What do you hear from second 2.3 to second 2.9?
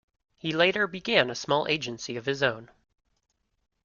own.